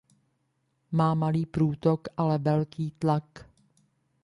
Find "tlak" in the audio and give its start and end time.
2.91-3.49